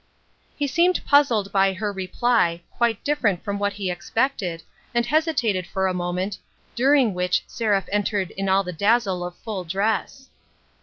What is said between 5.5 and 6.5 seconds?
for a moment,